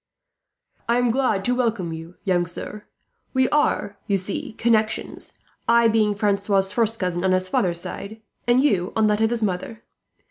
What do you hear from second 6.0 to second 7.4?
Philip's first cousin on